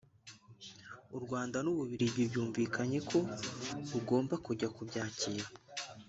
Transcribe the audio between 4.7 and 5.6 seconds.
kubyakira